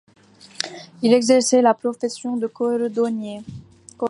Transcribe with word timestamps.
Il 1.03 1.13
exerçait 1.13 1.61
la 1.61 1.75
profession 1.75 2.35
de 2.35 2.47
cordonnier. 2.47 3.43